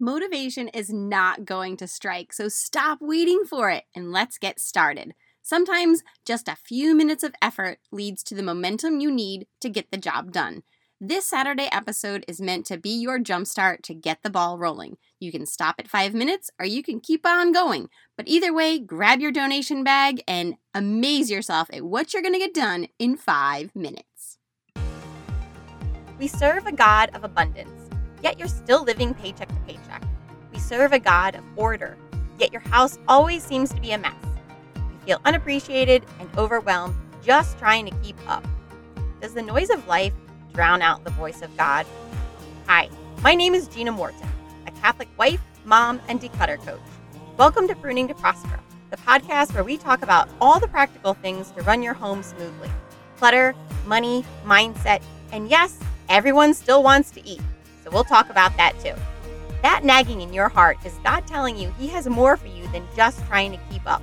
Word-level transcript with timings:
Motivation 0.00 0.68
is 0.68 0.92
not 0.92 1.44
going 1.44 1.76
to 1.76 1.88
strike, 1.88 2.32
so 2.32 2.48
stop 2.48 2.98
waiting 3.00 3.42
for 3.44 3.68
it 3.68 3.82
and 3.96 4.12
let's 4.12 4.38
get 4.38 4.60
started. 4.60 5.12
Sometimes 5.42 6.04
just 6.24 6.46
a 6.46 6.54
few 6.54 6.94
minutes 6.94 7.24
of 7.24 7.34
effort 7.42 7.78
leads 7.90 8.22
to 8.22 8.36
the 8.36 8.42
momentum 8.44 9.00
you 9.00 9.10
need 9.10 9.48
to 9.60 9.68
get 9.68 9.90
the 9.90 9.96
job 9.96 10.30
done. 10.30 10.62
This 11.00 11.26
Saturday 11.26 11.68
episode 11.72 12.24
is 12.28 12.40
meant 12.40 12.64
to 12.66 12.78
be 12.78 12.90
your 12.90 13.18
jumpstart 13.18 13.82
to 13.82 13.94
get 13.94 14.22
the 14.22 14.30
ball 14.30 14.56
rolling. 14.56 14.98
You 15.18 15.32
can 15.32 15.46
stop 15.46 15.74
at 15.80 15.88
five 15.88 16.14
minutes 16.14 16.48
or 16.60 16.66
you 16.66 16.84
can 16.84 17.00
keep 17.00 17.26
on 17.26 17.50
going. 17.50 17.88
But 18.16 18.28
either 18.28 18.54
way, 18.54 18.78
grab 18.78 19.18
your 19.18 19.32
donation 19.32 19.82
bag 19.82 20.22
and 20.28 20.54
amaze 20.74 21.28
yourself 21.28 21.70
at 21.72 21.82
what 21.82 22.12
you're 22.12 22.22
going 22.22 22.34
to 22.34 22.38
get 22.38 22.54
done 22.54 22.86
in 23.00 23.16
five 23.16 23.74
minutes. 23.74 24.38
We 26.20 26.28
serve 26.28 26.66
a 26.66 26.72
God 26.72 27.10
of 27.14 27.24
abundance 27.24 27.77
yet 28.22 28.38
you're 28.38 28.48
still 28.48 28.84
living 28.84 29.14
paycheck 29.14 29.48
to 29.48 29.54
paycheck. 29.66 30.02
We 30.52 30.58
serve 30.58 30.92
a 30.92 30.98
God 30.98 31.34
of 31.34 31.44
order, 31.56 31.96
yet 32.38 32.52
your 32.52 32.62
house 32.62 32.98
always 33.08 33.42
seems 33.42 33.72
to 33.74 33.80
be 33.80 33.92
a 33.92 33.98
mess. 33.98 34.14
You 34.76 34.98
feel 35.06 35.20
unappreciated 35.24 36.04
and 36.20 36.28
overwhelmed 36.36 36.94
just 37.22 37.58
trying 37.58 37.86
to 37.86 37.96
keep 38.02 38.16
up. 38.28 38.46
Does 39.20 39.34
the 39.34 39.42
noise 39.42 39.70
of 39.70 39.86
life 39.86 40.12
drown 40.52 40.82
out 40.82 41.04
the 41.04 41.10
voice 41.10 41.42
of 41.42 41.56
God? 41.56 41.86
Hi, 42.66 42.88
my 43.22 43.34
name 43.34 43.54
is 43.54 43.68
Gina 43.68 43.92
Morton, 43.92 44.28
a 44.66 44.70
Catholic 44.72 45.08
wife, 45.18 45.40
mom, 45.64 46.00
and 46.08 46.20
declutter 46.20 46.58
coach. 46.64 46.80
Welcome 47.36 47.68
to 47.68 47.74
Pruning 47.76 48.08
to 48.08 48.14
Prosper, 48.14 48.60
the 48.90 48.96
podcast 48.96 49.54
where 49.54 49.64
we 49.64 49.76
talk 49.76 50.02
about 50.02 50.28
all 50.40 50.58
the 50.58 50.68
practical 50.68 51.14
things 51.14 51.50
to 51.52 51.62
run 51.62 51.82
your 51.82 51.94
home 51.94 52.22
smoothly 52.22 52.70
clutter, 53.18 53.54
money, 53.84 54.24
mindset, 54.44 55.02
and 55.32 55.50
yes, 55.50 55.78
everyone 56.08 56.54
still 56.54 56.82
wants 56.82 57.10
to 57.10 57.26
eat. 57.26 57.40
So 57.88 57.94
we'll 57.94 58.04
talk 58.04 58.28
about 58.28 58.54
that 58.58 58.78
too. 58.80 58.92
That 59.62 59.82
nagging 59.82 60.20
in 60.20 60.34
your 60.34 60.50
heart 60.50 60.76
is 60.84 60.92
God 61.02 61.26
telling 61.26 61.56
you 61.56 61.72
He 61.78 61.88
has 61.88 62.06
more 62.06 62.36
for 62.36 62.48
you 62.48 62.68
than 62.68 62.86
just 62.94 63.24
trying 63.26 63.50
to 63.52 63.58
keep 63.70 63.90
up. 63.90 64.02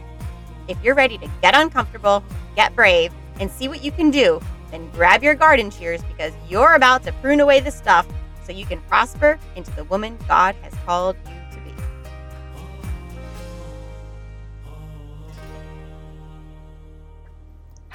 If 0.67 0.83
you're 0.83 0.95
ready 0.95 1.19
to 1.19 1.29
get 1.43 1.55
uncomfortable, 1.55 2.23
get 2.55 2.75
brave, 2.75 3.13
and 3.39 3.51
see 3.51 3.67
what 3.67 3.83
you 3.83 3.91
can 3.91 4.09
do, 4.09 4.41
then 4.71 4.89
grab 4.89 5.21
your 5.21 5.35
garden 5.35 5.69
shears 5.69 6.01
because 6.03 6.33
you're 6.49 6.73
about 6.73 7.03
to 7.03 7.11
prune 7.13 7.41
away 7.41 7.59
the 7.59 7.69
stuff 7.69 8.07
so 8.43 8.51
you 8.51 8.65
can 8.65 8.81
prosper 8.81 9.37
into 9.55 9.69
the 9.75 9.83
woman 9.83 10.17
God 10.27 10.55
has 10.63 10.73
called 10.83 11.15
you 11.27 11.34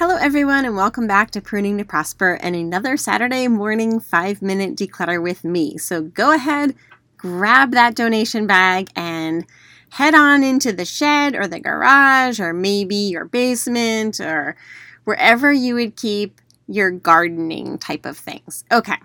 Hello, 0.01 0.17
everyone, 0.17 0.65
and 0.65 0.75
welcome 0.75 1.07
back 1.07 1.31
to 1.33 1.43
Pruning 1.43 1.77
to 1.77 1.85
Prosper 1.85 2.39
and 2.41 2.57
another 2.57 2.97
Saturday 2.97 3.49
morning 3.49 4.01
five 4.01 4.41
minute 4.41 4.75
declutter 4.75 5.23
with 5.23 5.45
me. 5.45 5.77
So 5.77 6.01
go 6.01 6.33
ahead, 6.33 6.75
grab 7.19 7.73
that 7.73 7.97
donation 7.97 8.47
bag, 8.47 8.89
and 8.97 9.45
head 9.91 10.15
on 10.15 10.43
into 10.43 10.73
the 10.73 10.87
shed 10.87 11.35
or 11.35 11.47
the 11.47 11.61
garage 11.61 12.41
or 12.41 12.55
maybe 12.55 12.97
your 12.97 13.27
basement 13.27 14.21
or 14.21 14.57
wherever 15.05 15.53
you 15.53 15.75
would 15.75 15.97
keep 15.97 16.41
your 16.67 16.91
gardening 16.91 17.77
type 17.77 18.07
of 18.07 18.17
things. 18.17 18.65
Okay. 18.73 18.97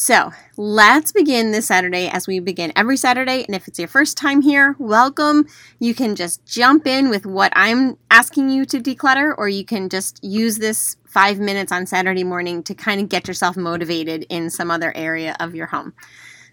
So 0.00 0.30
let's 0.56 1.10
begin 1.10 1.50
this 1.50 1.66
Saturday 1.66 2.06
as 2.08 2.28
we 2.28 2.38
begin 2.38 2.72
every 2.76 2.96
Saturday. 2.96 3.42
And 3.42 3.56
if 3.56 3.66
it's 3.66 3.80
your 3.80 3.88
first 3.88 4.16
time 4.16 4.42
here, 4.42 4.76
welcome. 4.78 5.48
You 5.80 5.92
can 5.92 6.14
just 6.14 6.46
jump 6.46 6.86
in 6.86 7.08
with 7.08 7.26
what 7.26 7.52
I'm 7.56 7.98
asking 8.08 8.50
you 8.50 8.64
to 8.66 8.78
declutter, 8.78 9.34
or 9.36 9.48
you 9.48 9.64
can 9.64 9.88
just 9.88 10.22
use 10.22 10.58
this 10.58 10.94
five 11.04 11.40
minutes 11.40 11.72
on 11.72 11.84
Saturday 11.84 12.22
morning 12.22 12.62
to 12.62 12.74
kind 12.74 13.00
of 13.00 13.08
get 13.08 13.26
yourself 13.26 13.56
motivated 13.56 14.24
in 14.28 14.50
some 14.50 14.70
other 14.70 14.96
area 14.96 15.34
of 15.40 15.56
your 15.56 15.66
home. 15.66 15.92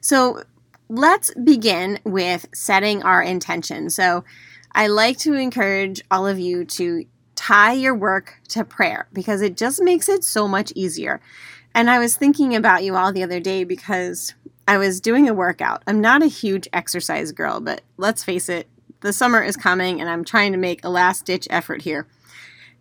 So 0.02 0.42
let's 0.90 1.32
begin 1.36 2.00
with 2.04 2.48
setting 2.52 3.04
our 3.04 3.22
intention. 3.22 3.92
So 3.92 4.24
I 4.72 4.88
like 4.88 5.20
to 5.20 5.36
encourage 5.36 6.02
all 6.10 6.26
of 6.26 6.40
you 6.40 6.66
to 6.66 7.06
tie 7.36 7.74
your 7.74 7.94
work 7.94 8.40
to 8.48 8.66
prayer 8.66 9.08
because 9.14 9.44
it 9.44 9.56
just 9.56 9.84
makes 9.84 10.10
it 10.10 10.24
so 10.24 10.48
much 10.48 10.74
easier. 10.76 11.22
And 11.76 11.90
I 11.90 12.00
was 12.00 12.16
thinking 12.16 12.56
about 12.56 12.86
you 12.86 12.96
all 12.96 13.12
the 13.12 13.22
other 13.22 13.42
day 13.42 13.66
because 13.66 14.34
I 14.66 14.78
was 14.78 15.02
doing 15.02 15.28
a 15.28 15.34
workout. 15.34 15.84
I'm 15.86 16.00
not 16.00 16.24
a 16.24 16.28
huge 16.28 16.70
exercise 16.72 17.34
girl, 17.34 17.60
but 17.60 17.82
let's 17.98 18.24
face 18.24 18.48
it, 18.48 18.70
the 19.02 19.12
summer 19.12 19.44
is 19.44 19.58
coming 19.58 20.00
and 20.00 20.10
I'm 20.10 20.24
trying 20.24 20.54
to 20.54 20.58
make 20.58 20.86
a 20.86 20.90
last 20.90 21.26
ditch 21.26 21.50
effort 21.52 21.82
here. 21.82 22.08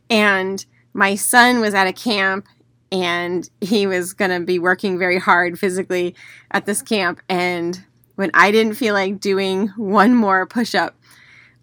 And 0.09 0.65
my 0.93 1.17
son 1.17 1.59
was 1.59 1.75
at 1.75 1.89
a 1.89 1.93
camp 1.93 2.47
and 2.93 3.51
he 3.61 3.89
was 3.89 4.15
going 4.15 4.31
to 4.31 4.47
be 4.47 4.61
working 4.61 4.97
very 4.97 5.19
hard 5.19 5.59
physically 5.59 6.15
at 6.53 6.65
this 6.65 6.81
camp. 6.81 7.21
And 7.29 7.85
when 8.15 8.31
I 8.33 8.53
didn't 8.53 8.75
feel 8.75 8.95
like 8.95 9.19
doing 9.19 9.71
one 9.71 10.15
more 10.15 10.47
push 10.47 10.73
up, 10.73 10.95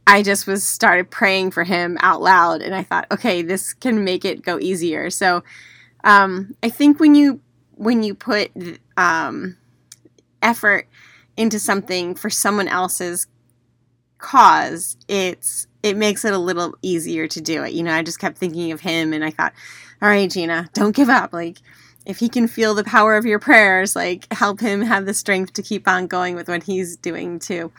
I 0.06 0.22
just 0.22 0.48
was 0.48 0.68
started 0.68 1.10
praying 1.10 1.52
for 1.52 1.64
him 1.64 1.98
out 2.02 2.22
loud. 2.22 2.62
And 2.62 2.76
I 2.76 2.84
thought, 2.84 3.08
okay, 3.10 3.42
this 3.42 3.72
can 3.72 4.04
make 4.04 4.26
it 4.26 4.42
go 4.42 4.60
easier. 4.60 5.10
So 5.10 5.44
um, 6.04 6.56
I 6.64 6.70
think 6.70 7.00
when 7.00 7.16
you 7.16 7.42
when 7.76 8.04
you 8.04 8.14
put 8.14 8.52
um, 8.98 9.58
effort 10.42 10.88
into 11.38 11.60
something 11.60 12.16
for 12.16 12.30
someone 12.30 12.68
else's 12.68 13.28
cause, 14.18 14.98
it's 15.08 15.68
it 15.84 15.98
makes 15.98 16.24
it 16.26 16.34
a 16.34 16.38
little 16.38 16.76
easier 16.82 17.28
to 17.28 17.42
do 17.42 17.64
it. 17.64 17.74
You 17.74 17.84
know, 17.84 17.94
I 17.94 18.04
just 18.04 18.20
kept 18.20 18.38
thinking 18.38 18.72
of 18.72 18.82
him, 18.82 19.14
and 19.14 19.24
I 19.24 19.32
thought, 19.32 19.54
all 20.02 20.10
right, 20.10 20.30
Gina, 20.30 20.70
don't 20.74 20.96
give 20.96 21.10
up. 21.10 21.34
Like 21.34 21.58
if 22.06 22.20
he 22.20 22.30
can 22.30 22.48
feel 22.48 22.74
the 22.74 22.84
power 22.84 23.16
of 23.16 23.26
your 23.26 23.40
prayers, 23.40 23.96
like 23.96 24.32
help 24.34 24.60
him 24.60 24.82
have 24.82 25.06
the 25.06 25.14
strength 25.14 25.54
to 25.54 25.62
keep 25.62 25.88
on 25.88 26.08
going 26.08 26.36
with 26.36 26.48
what 26.48 26.64
he's 26.64 26.98
doing 26.98 27.40
too. 27.40 27.72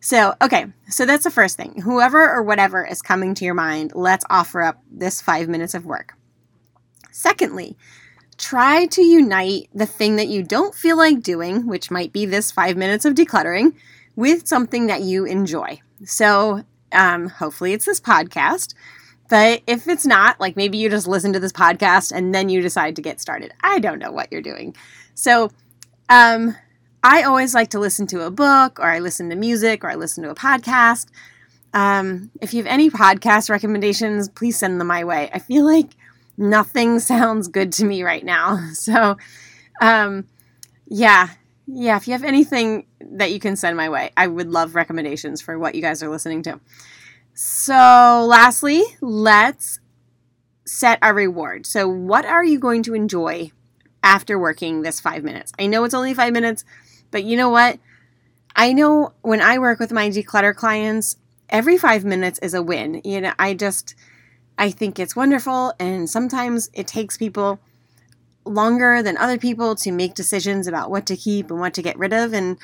So, 0.00 0.34
okay, 0.40 0.66
so 0.88 1.04
that's 1.04 1.24
the 1.24 1.30
first 1.30 1.58
thing. 1.58 1.82
Whoever 1.82 2.30
or 2.30 2.42
whatever 2.42 2.86
is 2.86 3.02
coming 3.02 3.34
to 3.34 3.44
your 3.44 3.54
mind, 3.54 3.92
let's 3.94 4.24
offer 4.30 4.62
up 4.62 4.82
this 4.90 5.20
five 5.20 5.48
minutes 5.48 5.74
of 5.74 5.84
work. 5.84 6.14
Secondly, 7.20 7.76
try 8.38 8.86
to 8.86 9.02
unite 9.02 9.68
the 9.74 9.84
thing 9.84 10.16
that 10.16 10.28
you 10.28 10.42
don't 10.42 10.74
feel 10.74 10.96
like 10.96 11.20
doing, 11.22 11.66
which 11.66 11.90
might 11.90 12.14
be 12.14 12.24
this 12.24 12.50
five 12.50 12.78
minutes 12.78 13.04
of 13.04 13.12
decluttering, 13.12 13.74
with 14.16 14.48
something 14.48 14.86
that 14.86 15.02
you 15.02 15.26
enjoy. 15.26 15.82
So, 16.06 16.64
um, 16.92 17.28
hopefully, 17.28 17.74
it's 17.74 17.84
this 17.84 18.00
podcast. 18.00 18.72
But 19.28 19.60
if 19.66 19.86
it's 19.86 20.06
not, 20.06 20.40
like 20.40 20.56
maybe 20.56 20.78
you 20.78 20.88
just 20.88 21.06
listen 21.06 21.34
to 21.34 21.40
this 21.40 21.52
podcast 21.52 22.10
and 22.10 22.34
then 22.34 22.48
you 22.48 22.62
decide 22.62 22.96
to 22.96 23.02
get 23.02 23.20
started. 23.20 23.52
I 23.60 23.80
don't 23.80 23.98
know 23.98 24.12
what 24.12 24.32
you're 24.32 24.40
doing. 24.40 24.74
So, 25.14 25.50
um, 26.08 26.56
I 27.04 27.24
always 27.24 27.54
like 27.54 27.68
to 27.70 27.78
listen 27.78 28.06
to 28.08 28.22
a 28.22 28.30
book 28.30 28.80
or 28.80 28.86
I 28.86 29.00
listen 29.00 29.28
to 29.28 29.36
music 29.36 29.84
or 29.84 29.90
I 29.90 29.96
listen 29.96 30.24
to 30.24 30.30
a 30.30 30.34
podcast. 30.34 31.08
Um, 31.74 32.30
if 32.40 32.54
you 32.54 32.62
have 32.62 32.72
any 32.72 32.88
podcast 32.88 33.50
recommendations, 33.50 34.30
please 34.30 34.56
send 34.56 34.80
them 34.80 34.86
my 34.86 35.04
way. 35.04 35.28
I 35.34 35.38
feel 35.38 35.66
like 35.66 35.96
nothing 36.40 36.98
sounds 37.10 37.48
good 37.48 37.72
to 37.74 37.84
me 37.84 38.02
right 38.02 38.24
now. 38.24 38.58
So, 38.74 39.16
um, 39.80 40.26
yeah, 40.86 41.28
yeah, 41.66 41.96
if 41.96 42.08
you 42.08 42.12
have 42.12 42.24
anything 42.24 42.86
that 43.00 43.30
you 43.30 43.38
can 43.38 43.56
send 43.56 43.76
my 43.76 43.88
way, 43.88 44.10
I 44.16 44.26
would 44.26 44.48
love 44.48 44.74
recommendations 44.74 45.40
for 45.40 45.58
what 45.58 45.74
you 45.74 45.82
guys 45.82 46.02
are 46.02 46.08
listening 46.08 46.42
to. 46.44 46.60
So, 47.34 48.26
lastly, 48.28 48.82
let's 49.00 49.80
set 50.66 50.98
a 51.02 51.14
reward. 51.14 51.66
So, 51.66 51.88
what 51.88 52.24
are 52.24 52.44
you 52.44 52.58
going 52.58 52.82
to 52.84 52.94
enjoy 52.94 53.52
after 54.02 54.38
working 54.38 54.82
this 54.82 55.00
five 55.00 55.22
minutes? 55.22 55.52
I 55.58 55.66
know 55.66 55.84
it's 55.84 55.94
only 55.94 56.14
five 56.14 56.32
minutes, 56.32 56.64
but 57.10 57.24
you 57.24 57.36
know 57.36 57.50
what? 57.50 57.78
I 58.56 58.72
know 58.72 59.12
when 59.22 59.40
I 59.40 59.58
work 59.58 59.78
with 59.78 59.92
my 59.92 60.10
declutter 60.10 60.54
clients, 60.54 61.16
every 61.48 61.78
five 61.78 62.04
minutes 62.04 62.38
is 62.40 62.54
a 62.54 62.62
win. 62.62 63.00
You 63.04 63.20
know, 63.20 63.32
I 63.38 63.54
just, 63.54 63.94
I 64.60 64.70
think 64.70 64.98
it's 64.98 65.16
wonderful, 65.16 65.72
and 65.80 66.08
sometimes 66.08 66.68
it 66.74 66.86
takes 66.86 67.16
people 67.16 67.58
longer 68.44 69.02
than 69.02 69.16
other 69.16 69.38
people 69.38 69.74
to 69.76 69.90
make 69.90 70.14
decisions 70.14 70.66
about 70.66 70.90
what 70.90 71.06
to 71.06 71.16
keep 71.16 71.50
and 71.50 71.60
what 71.60 71.72
to 71.74 71.82
get 71.82 71.98
rid 71.98 72.12
of 72.12 72.32
and 72.32 72.56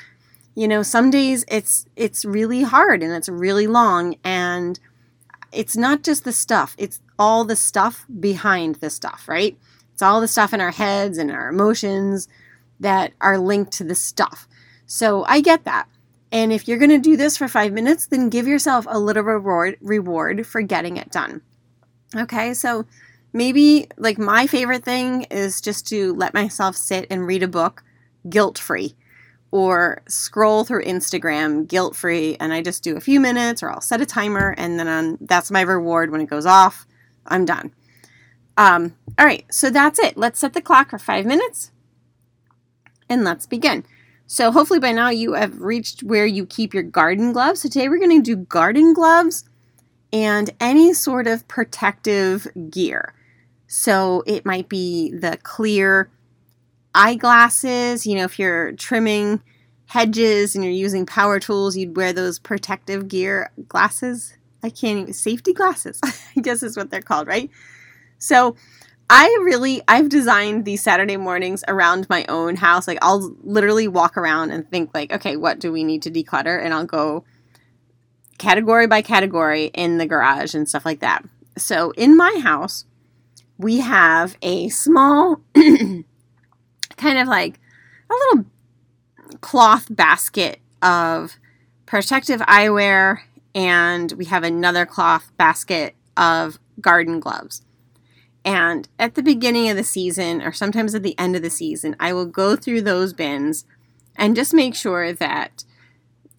you 0.55 0.67
know 0.67 0.81
some 0.81 1.11
days 1.11 1.45
it's 1.47 1.85
it's 1.95 2.25
really 2.25 2.63
hard 2.63 3.03
and 3.03 3.13
it's 3.13 3.29
really 3.29 3.67
long 3.67 4.15
and 4.23 4.79
it's 5.51 5.77
not 5.77 6.03
just 6.03 6.23
the 6.23 6.31
stuff 6.31 6.75
it's 6.79 6.99
all 7.19 7.45
the 7.45 7.55
stuff 7.55 8.05
behind 8.19 8.75
the 8.75 8.89
stuff 8.89 9.27
right? 9.27 9.57
It's 9.93 10.01
all 10.01 10.21
the 10.21 10.27
stuff 10.27 10.53
in 10.53 10.61
our 10.61 10.71
heads 10.71 11.17
and 11.17 11.31
our 11.31 11.49
emotions 11.49 12.27
that 12.79 13.13
are 13.21 13.39
linked 13.39 13.71
to 13.73 13.83
the 13.83 13.95
stuff. 13.95 14.47
So 14.85 15.23
i 15.25 15.41
get 15.41 15.63
that. 15.65 15.87
And 16.31 16.53
if 16.53 16.67
you're 16.67 16.77
going 16.77 16.91
to 16.91 16.99
do 16.99 17.17
this 17.17 17.37
for 17.37 17.47
5 17.47 17.71
minutes 17.71 18.07
then 18.07 18.29
give 18.29 18.47
yourself 18.47 18.85
a 18.89 18.99
little 18.99 19.23
reward 19.23 19.77
reward 19.81 20.45
for 20.45 20.61
getting 20.61 20.97
it 20.97 21.11
done 21.11 21.41
Okay, 22.15 22.53
so 22.53 22.85
maybe 23.33 23.87
like 23.97 24.17
my 24.17 24.47
favorite 24.47 24.83
thing 24.83 25.23
is 25.23 25.59
just 25.59 25.87
to 25.87 26.13
let 26.13 26.33
myself 26.33 26.75
sit 26.75 27.05
and 27.09 27.27
read 27.27 27.43
a 27.43 27.47
book 27.47 27.83
guilt 28.29 28.57
free 28.57 28.95
or 29.51 30.01
scroll 30.07 30.63
through 30.63 30.83
Instagram 30.83 31.67
guilt 31.67 31.95
free 31.95 32.35
and 32.39 32.53
I 32.53 32.61
just 32.61 32.83
do 32.83 32.95
a 32.97 33.01
few 33.01 33.19
minutes 33.19 33.61
or 33.61 33.69
I'll 33.69 33.81
set 33.81 34.01
a 34.01 34.05
timer 34.05 34.55
and 34.57 34.79
then 34.79 34.87
on, 34.87 35.17
that's 35.21 35.51
my 35.51 35.61
reward 35.61 36.11
when 36.11 36.21
it 36.21 36.29
goes 36.29 36.45
off. 36.45 36.85
I'm 37.25 37.45
done. 37.45 37.73
Um, 38.57 38.95
all 39.19 39.25
right, 39.25 39.45
so 39.51 39.69
that's 39.69 39.99
it. 39.99 40.17
Let's 40.17 40.39
set 40.39 40.53
the 40.53 40.61
clock 40.61 40.89
for 40.89 40.99
five 40.99 41.25
minutes 41.25 41.71
and 43.09 43.23
let's 43.23 43.45
begin. 43.45 43.85
So 44.25 44.51
hopefully 44.51 44.79
by 44.79 44.91
now 44.91 45.09
you 45.09 45.33
have 45.33 45.61
reached 45.61 46.03
where 46.03 46.25
you 46.25 46.45
keep 46.45 46.73
your 46.73 46.83
garden 46.83 47.31
gloves. 47.31 47.61
So 47.61 47.69
today 47.69 47.87
we're 47.87 47.99
going 47.99 48.21
to 48.21 48.35
do 48.35 48.43
garden 48.43 48.93
gloves 48.93 49.45
and 50.11 50.49
any 50.59 50.93
sort 50.93 51.27
of 51.27 51.47
protective 51.47 52.47
gear. 52.69 53.13
So 53.67 54.23
it 54.25 54.45
might 54.45 54.69
be 54.69 55.11
the 55.11 55.37
clear 55.43 56.09
eyeglasses, 56.95 58.07
you 58.07 58.15
know, 58.15 58.23
if 58.23 58.39
you're 58.39 58.71
trimming 58.73 59.41
hedges 59.87 60.55
and 60.55 60.63
you're 60.63 60.73
using 60.73 61.05
power 61.05 61.39
tools, 61.39 61.77
you'd 61.77 61.95
wear 61.95 62.13
those 62.13 62.39
protective 62.39 63.07
gear 63.07 63.51
glasses. 63.67 64.35
I 64.63 64.69
can't 64.69 64.99
even 64.99 65.13
safety 65.13 65.53
glasses. 65.53 65.99
I 66.35 66.41
guess 66.41 66.63
is 66.63 66.77
what 66.77 66.89
they're 66.89 67.01
called, 67.01 67.27
right? 67.27 67.49
So 68.17 68.55
I 69.09 69.25
really 69.43 69.81
I've 69.87 70.09
designed 70.09 70.65
these 70.65 70.83
Saturday 70.83 71.17
mornings 71.17 71.63
around 71.67 72.09
my 72.09 72.25
own 72.27 72.55
house. 72.57 72.87
Like 72.87 72.99
I'll 73.01 73.35
literally 73.43 73.87
walk 73.87 74.17
around 74.17 74.51
and 74.51 74.69
think 74.69 74.91
like, 74.93 75.13
okay, 75.13 75.37
what 75.37 75.59
do 75.59 75.71
we 75.71 75.83
need 75.83 76.01
to 76.03 76.11
declutter? 76.11 76.61
And 76.61 76.73
I'll 76.73 76.85
go 76.85 77.23
category 78.37 78.87
by 78.87 79.01
category 79.01 79.65
in 79.73 79.97
the 79.97 80.05
garage 80.05 80.53
and 80.53 80.67
stuff 80.67 80.85
like 80.85 80.99
that. 80.99 81.23
So 81.57 81.91
in 81.91 82.15
my 82.15 82.39
house, 82.43 82.85
we 83.57 83.79
have 83.79 84.37
a 84.41 84.69
small 84.69 85.41
kind 85.55 86.05
of 87.03 87.27
like 87.27 87.59
a 88.09 88.13
little 88.13 88.45
cloth 89.41 89.87
basket 89.89 90.59
of 90.81 91.37
protective 91.85 92.41
eyewear 92.41 93.19
and 93.55 94.11
we 94.13 94.25
have 94.25 94.43
another 94.43 94.85
cloth 94.85 95.31
basket 95.37 95.95
of 96.15 96.59
garden 96.79 97.19
gloves. 97.19 97.63
And 98.45 98.87
at 98.97 99.15
the 99.15 99.23
beginning 99.23 99.69
of 99.69 99.75
the 99.75 99.83
season, 99.83 100.41
or 100.41 100.53
sometimes 100.53 100.95
at 100.95 101.03
the 101.03 101.17
end 101.19 101.35
of 101.35 101.41
the 101.41 101.49
season, 101.49 101.95
I 101.99 102.13
will 102.13 102.25
go 102.25 102.55
through 102.55 102.81
those 102.83 103.11
bins 103.11 103.65
and 104.15 104.35
just 104.35 104.53
make 104.53 104.73
sure 104.73 105.11
that 105.11 105.63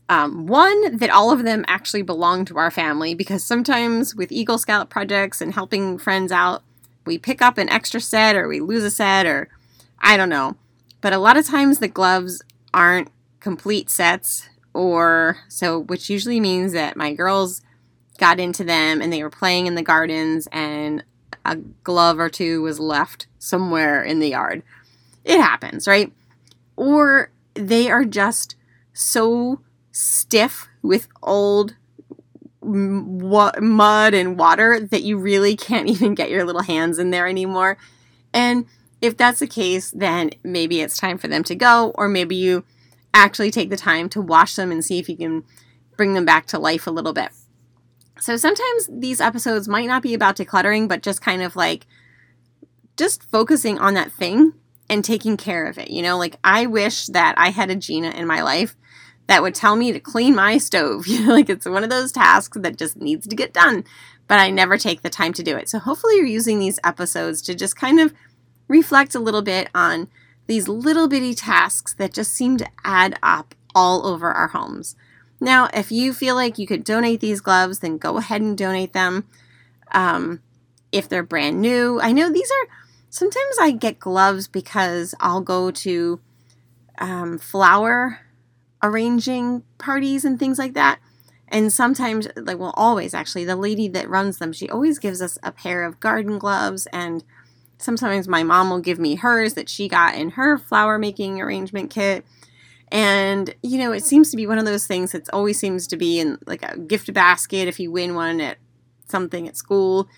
um, 0.09 0.47
one, 0.47 0.97
that 0.97 1.11
all 1.11 1.31
of 1.31 1.45
them 1.45 1.65
actually 1.69 2.03
belong 2.03 2.45
to 2.47 2.59
our 2.59 2.71
family, 2.71 3.15
because 3.15 3.45
sometimes 3.45 4.15
with 4.15 4.33
Eagle 4.33 4.59
Scout 4.59 4.89
projects 4.89 5.41
and 5.41 5.53
helping 5.53 5.99
friends 5.99 6.33
out, 6.33 6.63
we 7.05 7.19
pick 7.19 7.43
up 7.43 7.59
an 7.59 7.69
extra 7.69 8.01
set 8.01 8.37
or 8.37 8.49
we 8.49 8.61
lose 8.61 8.85
a 8.85 8.91
set 8.91 9.27
or 9.27 9.49
I 10.01 10.17
don't 10.17 10.29
know. 10.29 10.57
But 11.01 11.13
a 11.13 11.19
lot 11.19 11.37
of 11.37 11.47
times 11.47 11.79
the 11.79 11.89
gloves 11.89 12.43
aren't 12.73 13.11
complete 13.41 13.89
sets, 13.91 14.49
or 14.75 15.39
so, 15.49 15.79
which 15.79 16.09
usually 16.09 16.39
means 16.39 16.73
that 16.73 16.97
my 16.97 17.13
girls 17.13 17.63
got 18.19 18.39
into 18.39 18.63
them 18.63 19.01
and 19.01 19.13
they 19.13 19.23
were 19.23 19.31
playing 19.31 19.67
in 19.67 19.75
the 19.75 19.83
gardens 19.83 20.47
and 20.53 21.03
a 21.45 21.57
glove 21.57 22.19
or 22.19 22.29
two 22.29 22.63
was 22.63 22.79
left 22.79 23.27
somewhere 23.39 24.03
in 24.05 24.21
the 24.21 24.29
yard. 24.29 24.63
It 25.25 25.41
happens, 25.41 25.89
right? 25.89 26.13
Or 26.77 27.31
they 27.55 27.91
are 27.91 28.05
just 28.05 28.55
so 28.93 29.61
stiff 29.99 30.69
with 30.81 31.09
old 31.25 31.75
mud 32.63 34.15
and 34.15 34.39
water 34.39 34.79
that 34.79 35.03
you 35.03 35.19
really 35.19 35.57
can't 35.57 35.89
even 35.89 36.15
get 36.15 36.31
your 36.31 36.45
little 36.45 36.63
hands 36.63 36.99
in 36.99 37.11
there 37.11 37.27
anymore. 37.27 37.77
And 38.33 38.67
if 39.01 39.17
that's 39.17 39.41
the 39.41 39.47
case, 39.47 39.91
then 39.91 40.31
maybe 40.45 40.81
it's 40.81 40.97
time 40.97 41.19
for 41.19 41.27
them 41.27 41.43
to 41.45 41.55
go, 41.55 41.93
or 41.97 42.09
maybe 42.09 42.37
you 42.37 42.65
actually 43.13 43.51
take 43.51 43.71
the 43.71 43.77
time 43.77 44.09
to 44.11 44.21
wash 44.21 44.55
them 44.55 44.71
and 44.71 44.85
see 44.85 44.99
if 44.99 45.09
you 45.09 45.17
can 45.17 45.43
bring 45.97 46.15
them 46.15 46.25
back 46.25 46.47
to 46.47 46.59
life 46.59 46.87
a 46.87 46.93
little 46.93 47.13
bit. 47.13 47.31
So 48.21 48.37
sometimes 48.37 48.89
these 48.89 49.21
episodes 49.21 49.69
might 49.69 49.87
not 49.87 50.03
be 50.03 50.15
about 50.15 50.37
decluttering, 50.37 50.89
but 50.89 51.03
just 51.03 51.23
kind 51.23 51.43
of 51.43 51.57
like 51.57 51.87
just 52.97 53.23
focusing 53.25 53.79
on 53.79 53.95
that 53.95 54.13
thing 54.13 54.53
and 54.89 55.05
taking 55.05 55.37
care 55.37 55.67
of 55.67 55.79
it. 55.79 55.91
You 55.91 56.03
know, 56.03 56.19
like 56.19 56.37
I 56.45 56.67
wish 56.67 57.07
that 57.07 57.35
I 57.37 57.51
had 57.51 57.71
a 57.71 57.77
Gina 57.77 58.11
in 58.11 58.27
my 58.27 58.43
life 58.43 58.77
that 59.29 59.43
would 59.43 59.55
tell 59.55 59.77
me 59.77 59.93
to 59.93 60.01
clean 60.01 60.35
my 60.35 60.59
stove. 60.59 61.07
You 61.19 61.25
know, 61.25 61.33
like 61.33 61.49
it's 61.49 61.67
one 61.67 61.85
of 61.85 61.91
those 61.91 62.13
tasks 62.13 62.57
that 62.61 62.77
just 62.77 62.97
needs 62.97 63.27
to 63.29 63.37
get 63.37 63.53
done, 63.53 63.85
but 64.27 64.41
I 64.41 64.51
never 64.51 64.77
take 64.77 65.03
the 65.03 65.11
time 65.11 65.33
to 65.35 65.43
do 65.43 65.57
it. 65.57 65.69
So 65.69 65.79
hopefully 65.79 66.17
you're 66.17 66.27
using 66.27 66.59
these 66.59 66.81
episodes 66.83 67.41
to 67.43 67.55
just 67.55 67.77
kind 67.77 68.01
of 68.01 68.13
reflect 68.67 69.15
a 69.15 69.21
little 69.21 69.43
bit 69.43 69.69
on 69.75 70.09
these 70.47 70.69
little 70.69 71.09
bitty 71.09 71.35
tasks 71.35 71.95
that 71.95 72.13
just 72.13 72.33
seem 72.33 72.57
to 72.57 72.69
add 72.85 73.19
up 73.23 73.55
all 73.75 74.07
over 74.07 74.33
our 74.33 74.49
homes. 74.49 74.97
Now, 75.41 75.69
if 75.73 75.93
you 75.93 76.13
feel 76.13 76.35
like 76.35 76.59
you 76.59 76.67
could 76.67 76.85
donate 76.85 77.21
these 77.21 77.41
gloves, 77.41 77.79
then 77.79 77.99
go 77.99 78.17
ahead 78.17 78.41
and 78.41 78.57
donate 78.57 78.93
them. 78.93 79.25
Um, 79.93 80.41
if 80.91 81.09
they're 81.09 81.23
brand 81.23 81.61
new, 81.61 82.01
I 82.01 82.13
know 82.13 82.31
these 82.31 82.51
are 82.51 82.69
sometimes 83.11 83.57
I 83.61 83.71
get 83.71 84.01
gloves 84.01 84.49
because 84.49 85.15
I'll 85.21 85.41
go 85.41 85.71
to 85.71 86.21
um, 86.99 87.39
flower 87.39 88.21
arranging 88.83 89.63
parties 89.79 90.25
and 90.25 90.39
things 90.39 90.59
like 90.59 90.75
that. 90.75 90.99
And 91.49 91.73
sometimes, 91.73 92.29
like, 92.37 92.59
well, 92.59 92.75
always 92.77 93.15
actually, 93.15 93.45
the 93.45 93.57
lady 93.57 93.89
that 93.89 94.09
runs 94.09 94.39
them, 94.39 94.53
she 94.53 94.69
always 94.69 94.99
gives 94.99 95.23
us 95.23 95.39
a 95.43 95.51
pair 95.51 95.85
of 95.85 95.99
garden 95.99 96.39
gloves. 96.39 96.87
And 96.93 97.25
sometimes 97.79 98.29
my 98.29 98.43
mom 98.43 98.69
will 98.71 98.81
give 98.81 98.99
me 98.99 99.15
hers 99.15 99.55
that 99.55 99.69
she 99.69 99.89
got 99.89 100.15
in 100.15 100.31
her 100.31 100.59
flower 100.59 100.99
making 100.99 101.41
arrangement 101.41 101.91
kit. 101.91 102.27
And, 102.91 103.55
you 103.63 103.79
know, 103.79 103.93
it 103.93 104.05
seems 104.05 104.31
to 104.31 104.37
be 104.37 104.47
one 104.47 104.59
of 104.59 104.65
those 104.65 104.87
things 104.87 105.13
that 105.13 105.29
always 105.33 105.59
seems 105.59 105.87
to 105.89 105.97
be 105.97 106.21
in 106.21 106.39
like 106.47 106.63
a 106.63 106.79
gift 106.79 107.13
basket 107.13 107.69
if 107.69 107.81
you 107.81 107.91
win 107.91 108.15
one 108.15 108.41
at 108.41 108.59
something 109.07 109.49
at 109.49 109.57
school. 109.57 110.09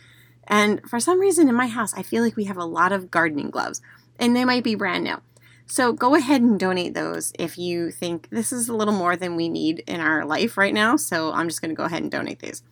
And 0.46 0.80
for 0.88 0.98
some 0.98 1.20
reason 1.20 1.48
in 1.48 1.54
my 1.54 1.68
house, 1.68 1.94
I 1.94 2.02
feel 2.02 2.22
like 2.24 2.36
we 2.36 2.44
have 2.44 2.56
a 2.56 2.64
lot 2.64 2.92
of 2.92 3.10
gardening 3.10 3.50
gloves, 3.50 3.80
and 4.18 4.34
they 4.34 4.44
might 4.44 4.64
be 4.64 4.74
brand 4.74 5.04
new. 5.04 5.16
So 5.70 5.92
go 5.92 6.16
ahead 6.16 6.42
and 6.42 6.58
donate 6.58 6.94
those 6.94 7.32
if 7.38 7.56
you 7.56 7.92
think 7.92 8.28
this 8.30 8.50
is 8.50 8.68
a 8.68 8.74
little 8.74 8.92
more 8.92 9.14
than 9.14 9.36
we 9.36 9.48
need 9.48 9.84
in 9.86 10.00
our 10.00 10.24
life 10.24 10.56
right 10.56 10.74
now. 10.74 10.96
So 10.96 11.32
I'm 11.32 11.48
just 11.48 11.60
going 11.60 11.68
to 11.68 11.76
go 11.76 11.84
ahead 11.84 12.02
and 12.02 12.10
donate 12.10 12.40
these. 12.40 12.64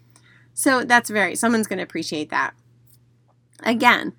So 0.52 0.82
that's 0.82 1.08
very, 1.08 1.36
someone's 1.36 1.68
going 1.68 1.76
to 1.76 1.84
appreciate 1.84 2.30
that. 2.30 2.54
Again, 3.62 4.14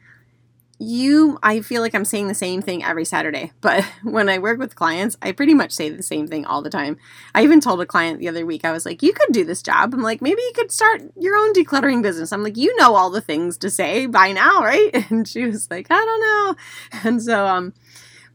you, 0.80 1.38
I 1.44 1.60
feel 1.60 1.81
like 1.81 1.94
I'm 1.94 2.06
saying 2.06 2.30
the 2.30 2.34
same 2.34 2.62
thing 2.62 2.81
every 2.81 3.04
Saturday, 3.04 3.52
but 3.62 3.84
when 4.02 4.30
I 4.30 4.40
work 4.40 4.60
with 4.60 4.78
clients, 4.78 5.18
I 5.22 5.34
pretty 5.34 5.54
much 5.54 5.74
say 5.74 5.90
the 5.90 6.02
same 6.02 6.28
thing 6.28 6.46
all 6.46 6.62
the 6.62 6.70
time. 6.70 6.96
I 7.36 7.44
even 7.44 7.60
told 7.60 7.81
a 7.81 7.86
client 7.86 8.20
the 8.20 8.30
other 8.30 8.46
week, 8.46 8.64
I 8.64 8.72
was 8.72 8.86
like, 8.86 9.04
you 9.04 9.12
could 9.12 9.34
do 9.34 9.44
this 9.44 9.62
job. 9.62 9.94
I'm 9.94 10.02
like, 10.02 10.22
maybe 10.22 10.42
you 10.42 10.54
could 10.56 10.72
start 10.72 11.02
your 11.18 11.36
own 11.36 11.52
decluttering 11.52 12.02
business. 12.02 12.31
I'm 12.31 12.44
like, 12.44 12.56
you 12.56 12.74
know 12.78 12.96
all 12.96 13.10
the 13.10 13.20
things 13.20 13.58
to 13.58 13.70
say 13.70 14.06
by 14.06 14.31
now, 14.31 14.64
right? 14.64 14.90
And 15.10 15.28
she 15.28 15.46
was 15.46 15.70
like, 15.70 15.88
I 15.90 15.96
don't 15.96 16.22
know. 16.22 16.56
And 17.10 17.22
so, 17.22 17.46
um, 17.46 17.74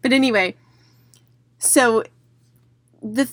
but 0.05 0.13
anyway, 0.13 0.55
so 1.57 2.05
the 3.03 3.27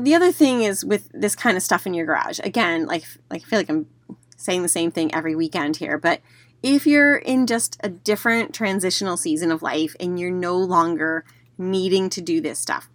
the 0.00 0.14
other 0.14 0.32
thing 0.32 0.62
is 0.62 0.82
with 0.82 1.10
this 1.12 1.36
kind 1.36 1.58
of 1.58 1.62
stuff 1.62 1.86
in 1.86 1.92
your 1.92 2.06
garage. 2.06 2.40
Again, 2.42 2.86
like 2.86 3.04
like 3.30 3.42
I 3.42 3.44
feel 3.44 3.58
like 3.58 3.68
I'm 3.68 3.86
saying 4.34 4.62
the 4.62 4.68
same 4.68 4.90
thing 4.90 5.14
every 5.14 5.36
weekend 5.36 5.76
here, 5.76 5.98
but 5.98 6.22
if 6.62 6.86
you're 6.86 7.16
in 7.16 7.46
just 7.46 7.76
a 7.80 7.90
different 7.90 8.54
transitional 8.54 9.18
season 9.18 9.52
of 9.52 9.60
life 9.60 9.94
and 10.00 10.18
you're 10.18 10.30
no 10.30 10.56
longer 10.56 11.26
needing 11.58 12.08
to 12.08 12.22
do 12.22 12.40
this 12.40 12.58
stuff, 12.58 12.88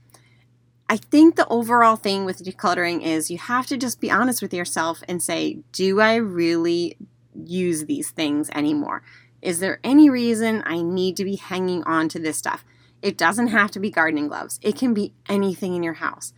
I 0.89 0.97
think 0.97 1.35
the 1.35 1.47
overall 1.47 1.95
thing 1.95 2.25
with 2.25 2.43
decluttering 2.43 3.03
is 3.03 3.29
you 3.29 3.37
have 3.37 3.67
to 3.67 3.77
just 3.77 4.01
be 4.01 4.09
honest 4.09 4.41
with 4.41 4.51
yourself 4.51 5.03
and 5.07 5.21
say, 5.21 5.59
do 5.73 6.01
I 6.01 6.15
really 6.15 6.97
use 7.35 7.85
these 7.85 8.09
things 8.09 8.49
anymore? 8.49 9.03
Is 9.43 9.59
there 9.59 9.79
any 9.83 10.09
reason 10.09 10.63
I 10.65 10.81
need 10.81 11.15
to 11.17 11.23
be 11.23 11.35
hanging 11.35 11.83
on 11.83 12.09
to 12.09 12.19
this 12.19 12.37
stuff? 12.37 12.65
It 13.01 13.17
doesn't 13.17 13.47
have 13.47 13.71
to 13.71 13.79
be 13.79 13.89
gardening 13.89 14.27
gloves. 14.27 14.59
It 14.61 14.75
can 14.75 14.93
be 14.93 15.13
anything 15.27 15.75
in 15.75 15.83
your 15.83 15.93
house. 15.93 16.33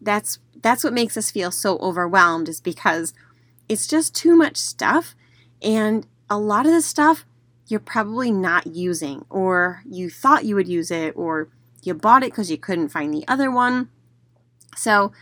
That's 0.00 0.38
that's 0.62 0.84
what 0.84 0.92
makes 0.92 1.16
us 1.16 1.30
feel 1.30 1.50
so 1.50 1.78
overwhelmed 1.78 2.48
is 2.48 2.60
because 2.60 3.12
it's 3.68 3.86
just 3.86 4.14
too 4.14 4.34
much 4.34 4.56
stuff 4.56 5.14
and 5.60 6.06
a 6.30 6.38
lot 6.38 6.66
of 6.66 6.72
the 6.72 6.82
stuff 6.82 7.24
you're 7.68 7.80
probably 7.80 8.30
not 8.30 8.66
using 8.66 9.24
or 9.28 9.82
you 9.88 10.08
thought 10.08 10.44
you 10.44 10.54
would 10.54 10.68
use 10.68 10.90
it 10.90 11.12
or 11.16 11.48
you 11.82 11.94
bought 11.94 12.22
it 12.22 12.30
because 12.30 12.50
you 12.50 12.56
couldn't 12.56 12.88
find 12.88 13.12
the 13.12 13.26
other 13.28 13.50
one. 13.50 13.88
So, 14.76 15.12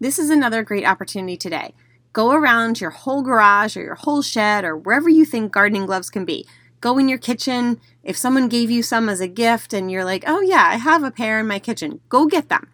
this 0.00 0.18
is 0.18 0.30
another 0.30 0.62
great 0.62 0.84
opportunity 0.84 1.36
today. 1.36 1.74
Go 2.12 2.32
around 2.32 2.80
your 2.80 2.90
whole 2.90 3.22
garage 3.22 3.76
or 3.76 3.82
your 3.82 3.94
whole 3.94 4.22
shed 4.22 4.64
or 4.64 4.76
wherever 4.76 5.08
you 5.08 5.24
think 5.24 5.52
gardening 5.52 5.86
gloves 5.86 6.10
can 6.10 6.24
be. 6.24 6.46
Go 6.82 6.98
in 6.98 7.08
your 7.08 7.16
kitchen. 7.16 7.80
If 8.02 8.16
someone 8.16 8.48
gave 8.48 8.68
you 8.70 8.82
some 8.82 9.08
as 9.08 9.20
a 9.20 9.28
gift 9.28 9.72
and 9.72 9.90
you're 9.90 10.04
like, 10.04 10.24
oh, 10.26 10.40
yeah, 10.40 10.66
I 10.66 10.76
have 10.76 11.04
a 11.04 11.12
pair 11.12 11.38
in 11.38 11.46
my 11.46 11.60
kitchen, 11.60 12.00
go 12.10 12.26
get 12.26 12.50
them. 12.50 12.68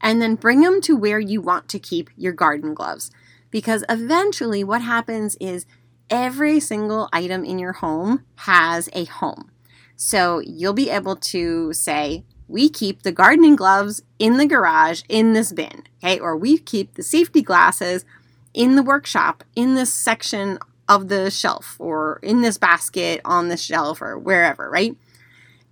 And 0.00 0.20
then 0.20 0.34
bring 0.34 0.62
them 0.62 0.80
to 0.80 0.96
where 0.96 1.20
you 1.20 1.42
want 1.42 1.68
to 1.68 1.78
keep 1.78 2.08
your 2.16 2.32
garden 2.32 2.72
gloves. 2.72 3.10
Because 3.50 3.84
eventually, 3.88 4.64
what 4.64 4.80
happens 4.80 5.36
is 5.40 5.66
every 6.08 6.58
single 6.58 7.10
item 7.12 7.44
in 7.44 7.58
your 7.58 7.74
home 7.74 8.24
has 8.36 8.88
a 8.94 9.04
home. 9.04 9.50
So 9.94 10.38
you'll 10.38 10.72
be 10.72 10.88
able 10.88 11.16
to 11.16 11.74
say, 11.74 12.24
we 12.48 12.70
keep 12.70 13.02
the 13.02 13.12
gardening 13.12 13.56
gloves 13.56 14.02
in 14.18 14.38
the 14.38 14.46
garage 14.46 15.02
in 15.06 15.34
this 15.34 15.52
bin, 15.52 15.84
okay? 16.02 16.18
Or 16.18 16.34
we 16.34 16.56
keep 16.56 16.94
the 16.94 17.02
safety 17.02 17.42
glasses 17.42 18.06
in 18.54 18.76
the 18.76 18.82
workshop 18.82 19.44
in 19.54 19.74
this 19.74 19.92
section 19.92 20.58
of 20.90 21.08
the 21.08 21.30
shelf 21.30 21.76
or 21.78 22.18
in 22.20 22.42
this 22.42 22.58
basket 22.58 23.20
on 23.24 23.48
the 23.48 23.56
shelf 23.56 24.02
or 24.02 24.18
wherever, 24.18 24.68
right? 24.68 24.96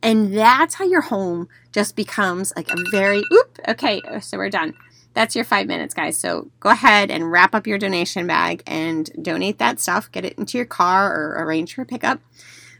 And 0.01 0.33
that's 0.33 0.77
how 0.77 0.85
your 0.85 1.01
home 1.01 1.49
just 1.73 1.97
becomes 1.97 2.53
like 2.55 2.71
a 2.71 2.77
very, 2.93 3.25
oop, 3.33 3.59
okay, 3.67 4.01
so 4.21 4.39
we're 4.39 4.49
done. 4.49 4.75
That's 5.15 5.35
your 5.35 5.45
five 5.45 5.67
minutes, 5.67 5.93
guys. 5.93 6.17
So 6.17 6.53
go 6.61 6.71
ahead 6.71 7.11
and 7.11 7.33
wrap 7.33 7.53
up 7.53 7.67
your 7.67 7.79
donation 7.79 8.29
bag 8.29 8.63
and 8.65 9.11
donate 9.21 9.59
that 9.59 9.81
stuff. 9.81 10.11
Get 10.13 10.25
it 10.25 10.39
into 10.39 10.57
your 10.57 10.67
car 10.67 11.13
or 11.13 11.45
arrange 11.45 11.75
for 11.75 11.85
pickup. 11.85 12.21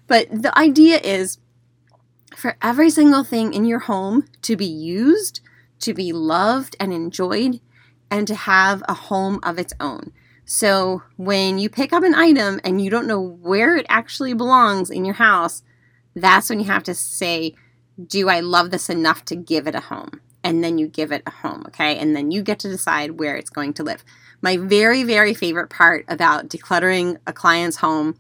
But 0.07 0.29
the 0.31 0.57
idea 0.57 1.01
is 1.03 1.39
for 2.37 2.57
every 2.63 2.91
single 2.91 3.25
thing 3.25 3.53
in 3.53 3.65
your 3.65 3.81
home 3.81 4.29
to 4.43 4.55
be 4.55 4.65
used, 4.65 5.41
to 5.81 5.93
be 5.93 6.13
loved 6.13 6.77
and 6.79 6.93
enjoyed, 6.93 7.61
and 8.13 8.29
to 8.29 8.37
have 8.37 8.85
a 8.89 8.95
home 8.95 9.41
of 9.43 9.59
its 9.59 9.75
own. 9.81 10.13
So 10.51 11.03
when 11.19 11.59
you 11.59 11.69
pick 11.69 11.93
up 11.93 12.03
an 12.03 12.15
item 12.15 12.59
and 12.65 12.81
you 12.81 12.89
don't 12.89 13.07
know 13.07 13.21
where 13.21 13.77
it 13.77 13.85
actually 13.91 14.33
belongs 14.33 14.89
in 14.89 15.05
your 15.05 15.17
house, 15.17 15.63
that's 16.17 16.49
when 16.49 16.59
you 16.59 16.65
have 16.65 16.85
to 16.85 16.95
say, 16.95 17.55
Do 18.03 18.31
I 18.31 18.41
love 18.41 18.71
this 18.71 18.89
enough 18.89 19.27
to 19.27 19.37
give 19.37 19.67
it 19.67 19.75
a 19.75 19.81
home? 19.81 20.23
And 20.43 20.65
then 20.65 20.79
you 20.79 20.89
give 20.89 21.13
it 21.13 21.23
a 21.27 21.31
home, 21.31 21.65
okay? 21.69 21.99
And 21.99 22.17
then 22.17 22.31
you 22.31 22.43
get 22.43 22.59
to 22.61 22.69
decide 22.69 23.19
where 23.19 23.37
it's 23.37 23.51
going 23.51 23.75
to 23.75 23.83
live. 23.83 24.03
My 24.41 24.57
very, 24.57 25.03
very 25.03 25.35
favorite 25.35 25.69
part 25.69 26.07
about 26.09 26.49
decluttering 26.49 27.19
a 27.27 27.35
client's 27.35 27.77
home 27.77 28.17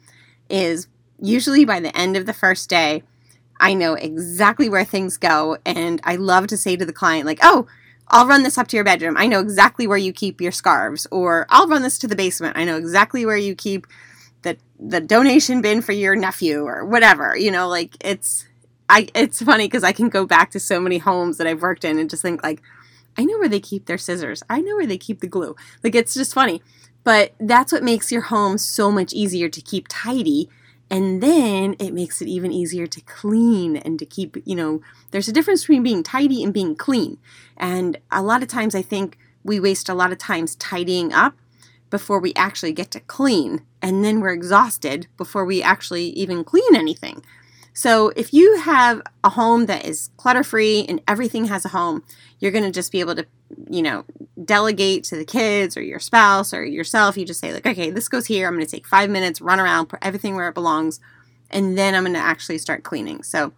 is 0.50 0.86
usually 1.18 1.64
by 1.64 1.80
the 1.80 1.96
end 1.96 2.14
of 2.14 2.26
the 2.26 2.34
first 2.34 2.68
day, 2.68 3.04
I 3.58 3.72
know 3.72 3.94
exactly 3.94 4.68
where 4.68 4.84
things 4.84 5.16
go. 5.16 5.56
And 5.64 5.98
I 6.04 6.16
love 6.16 6.48
to 6.48 6.58
say 6.58 6.76
to 6.76 6.84
the 6.84 6.92
client, 6.92 7.24
like, 7.24 7.40
oh, 7.40 7.66
I'll 8.10 8.26
run 8.26 8.42
this 8.42 8.58
up 8.58 8.68
to 8.68 8.76
your 8.76 8.84
bedroom. 8.84 9.16
I 9.16 9.26
know 9.26 9.40
exactly 9.40 9.86
where 9.86 9.98
you 9.98 10.12
keep 10.12 10.40
your 10.40 10.52
scarves. 10.52 11.06
Or 11.10 11.46
I'll 11.50 11.68
run 11.68 11.82
this 11.82 11.98
to 11.98 12.06
the 12.06 12.16
basement. 12.16 12.56
I 12.56 12.64
know 12.64 12.76
exactly 12.76 13.24
where 13.26 13.36
you 13.36 13.54
keep 13.54 13.86
the 14.42 14.56
the 14.78 15.00
donation 15.00 15.60
bin 15.60 15.82
for 15.82 15.92
your 15.92 16.14
nephew 16.14 16.62
or 16.64 16.84
whatever. 16.84 17.36
You 17.36 17.50
know, 17.50 17.68
like 17.68 17.96
it's 18.00 18.46
I 18.88 19.08
it's 19.14 19.42
funny 19.42 19.66
because 19.66 19.84
I 19.84 19.92
can 19.92 20.08
go 20.08 20.26
back 20.26 20.50
to 20.52 20.60
so 20.60 20.80
many 20.80 20.98
homes 20.98 21.36
that 21.38 21.46
I've 21.46 21.62
worked 21.62 21.84
in 21.84 21.98
and 21.98 22.08
just 22.08 22.22
think 22.22 22.42
like, 22.42 22.62
I 23.16 23.24
know 23.24 23.38
where 23.38 23.48
they 23.48 23.60
keep 23.60 23.86
their 23.86 23.98
scissors. 23.98 24.42
I 24.48 24.60
know 24.60 24.76
where 24.76 24.86
they 24.86 24.98
keep 24.98 25.20
the 25.20 25.26
glue. 25.26 25.56
Like 25.82 25.94
it's 25.94 26.14
just 26.14 26.34
funny. 26.34 26.62
But 27.04 27.34
that's 27.38 27.72
what 27.72 27.82
makes 27.82 28.12
your 28.12 28.22
home 28.22 28.58
so 28.58 28.90
much 28.90 29.12
easier 29.12 29.48
to 29.48 29.60
keep 29.60 29.86
tidy 29.88 30.48
and 30.90 31.22
then 31.22 31.76
it 31.78 31.92
makes 31.92 32.22
it 32.22 32.28
even 32.28 32.50
easier 32.50 32.86
to 32.86 33.00
clean 33.02 33.76
and 33.76 33.98
to 33.98 34.06
keep, 34.06 34.36
you 34.44 34.54
know, 34.54 34.80
there's 35.10 35.28
a 35.28 35.32
difference 35.32 35.62
between 35.62 35.82
being 35.82 36.02
tidy 36.02 36.42
and 36.42 36.52
being 36.52 36.74
clean. 36.74 37.18
And 37.56 37.98
a 38.10 38.22
lot 38.22 38.42
of 38.42 38.48
times 38.48 38.74
I 38.74 38.82
think 38.82 39.18
we 39.44 39.60
waste 39.60 39.88
a 39.88 39.94
lot 39.94 40.12
of 40.12 40.18
times 40.18 40.54
tidying 40.56 41.12
up 41.12 41.34
before 41.90 42.20
we 42.20 42.32
actually 42.34 42.72
get 42.72 42.90
to 42.92 43.00
clean. 43.00 43.62
And 43.82 44.04
then 44.04 44.20
we're 44.20 44.32
exhausted 44.32 45.06
before 45.16 45.44
we 45.44 45.62
actually 45.62 46.06
even 46.10 46.42
clean 46.42 46.74
anything. 46.74 47.22
So 47.78 48.08
if 48.16 48.34
you 48.34 48.58
have 48.58 49.00
a 49.22 49.30
home 49.30 49.66
that 49.66 49.86
is 49.86 50.10
clutter 50.16 50.42
free 50.42 50.84
and 50.88 51.00
everything 51.06 51.44
has 51.44 51.64
a 51.64 51.68
home, 51.68 52.02
you're 52.40 52.50
going 52.50 52.64
to 52.64 52.72
just 52.72 52.90
be 52.90 52.98
able 52.98 53.14
to, 53.14 53.24
you 53.70 53.82
know, 53.82 54.04
delegate 54.44 55.04
to 55.04 55.16
the 55.16 55.24
kids 55.24 55.76
or 55.76 55.82
your 55.82 56.00
spouse 56.00 56.52
or 56.52 56.64
yourself. 56.64 57.16
You 57.16 57.24
just 57.24 57.38
say, 57.38 57.52
like, 57.52 57.68
okay, 57.68 57.92
this 57.92 58.08
goes 58.08 58.26
here. 58.26 58.48
I'm 58.48 58.54
going 58.54 58.66
to 58.66 58.70
take 58.70 58.84
five 58.84 59.08
minutes, 59.10 59.40
run 59.40 59.60
around, 59.60 59.86
put 59.86 60.00
everything 60.02 60.34
where 60.34 60.48
it 60.48 60.56
belongs, 60.56 60.98
and 61.52 61.78
then 61.78 61.94
I'm 61.94 62.02
going 62.02 62.14
to 62.14 62.18
actually 62.18 62.58
start 62.58 62.82
cleaning. 62.82 63.22
So 63.22 63.52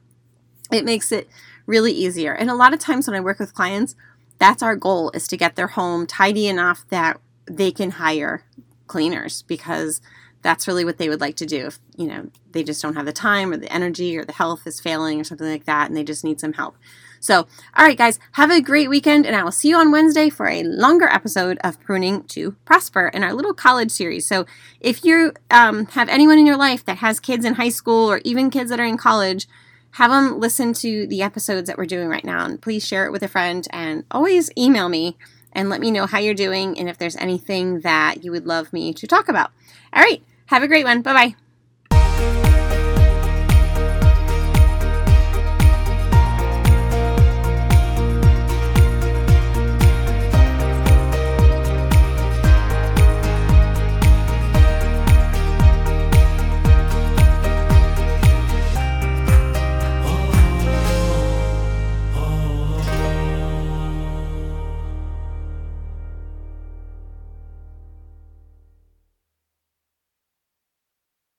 it 0.71 0.85
makes 0.85 1.13
it 1.13 1.27
really 1.65 1.93
easier. 1.93 2.35
And 2.35 2.51
a 2.51 2.55
lot 2.55 2.75
of 2.75 2.79
times 2.79 3.07
when 3.07 3.17
I 3.17 3.21
work 3.21 3.39
with 3.39 3.55
clients, 3.55 3.97
that's 4.39 4.63
our 4.63 4.77
goal 4.77 5.11
is 5.13 5.27
to 5.29 5.39
get 5.39 5.57
their 5.57 5.69
home 5.69 6.07
tidy 6.07 6.47
enough 6.47 6.85
that 6.91 7.19
they 7.47 7.73
can 7.73 7.93
hire 7.93 8.45
cleaners 8.87 9.41
because 9.41 10.03
that's 10.43 10.67
really 10.67 10.85
what 10.85 10.99
they 10.99 11.09
would 11.09 11.21
like 11.21 11.37
to 11.37 11.47
do 11.47 11.67
if 11.67 11.79
you 11.97 12.07
know 12.07 12.31
they 12.53 12.63
just 12.63 12.83
don't 12.83 12.97
have 12.97 13.07
the 13.07 13.13
time 13.13 13.53
or 13.53 13.57
the 13.57 13.73
energy 13.73 14.17
or 14.17 14.25
the 14.25 14.33
health 14.33 14.67
is 14.67 14.81
failing 14.81 15.21
or 15.21 15.25
something 15.25 15.49
like 15.49 15.65
that 15.65 15.89
and 15.89 15.97
they 15.97 16.05
just 16.05 16.25
need 16.25 16.41
some 16.41 16.53
help. 16.53 16.77
So 17.21 17.47
all 17.77 17.85
right 17.85 17.99
guys 17.99 18.19
have 18.33 18.51
a 18.51 18.61
great 18.61 18.89
weekend 18.89 19.27
and 19.27 19.37
i 19.37 19.45
will 19.45 19.53
see 19.53 19.69
you 19.69 19.77
on 19.77 19.93
wednesday 19.93 20.31
for 20.31 20.49
a 20.49 20.63
longer 20.63 21.07
episode 21.07 21.59
of 21.63 21.79
pruning 21.81 22.25
to 22.25 22.53
prosper 22.65 23.09
in 23.09 23.23
our 23.23 23.35
little 23.35 23.55
college 23.55 23.91
series. 23.91 24.27
So 24.27 24.47
if 24.81 25.05
you 25.05 25.33
um, 25.51 25.87
have 25.87 26.09
anyone 26.09 26.39
in 26.39 26.47
your 26.47 26.57
life 26.57 26.85
that 26.87 26.99
has 26.99 27.21
kids 27.21 27.45
in 27.45 27.55
high 27.55 27.69
school 27.69 28.11
or 28.11 28.21
even 28.25 28.51
kids 28.51 28.71
that 28.71 28.81
are 28.81 28.85
in 28.85 28.97
college 28.97 29.47
have 29.95 30.11
them 30.11 30.39
listen 30.39 30.73
to 30.73 31.07
the 31.09 31.21
episodes 31.21 31.67
that 31.67 31.77
we're 31.77 31.85
doing 31.85 32.09
right 32.09 32.25
now 32.25 32.45
and 32.45 32.63
please 32.63 32.87
share 32.87 33.07
it 33.07 33.13
with 33.13 33.23
a 33.23 33.29
friend 33.29 33.67
and 33.71 34.05
always 34.11 34.51
email 34.57 34.89
me 34.89 35.17
and 35.53 35.69
let 35.69 35.81
me 35.81 35.91
know 35.91 36.07
how 36.07 36.19
you're 36.19 36.33
doing 36.33 36.79
and 36.79 36.89
if 36.89 36.97
there's 36.97 37.17
anything 37.17 37.81
that 37.81 38.25
you 38.25 38.31
would 38.31 38.47
love 38.47 38.73
me 38.73 38.95
to 38.95 39.07
talk 39.07 39.29
about. 39.29 39.51
All 39.93 40.03
right 40.03 40.23
have 40.51 40.63
a 40.63 40.69
great 40.69 40.85
one. 40.85 41.03
Bye 41.03 41.15
bye. 41.15 41.50